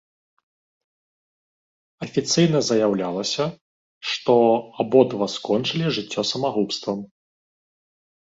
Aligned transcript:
Афіцыйна 2.05 2.59
заяўлялася, 2.69 3.45
што 4.11 4.33
абодва 4.83 5.25
скончылі 5.37 5.91
жыццё 5.99 6.21
самагубствам. 6.31 6.99